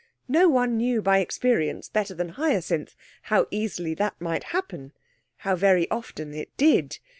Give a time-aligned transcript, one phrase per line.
[0.27, 4.93] No one knew by experience better than Hyacinth how easily that might happen,
[5.37, 6.97] how very often it did.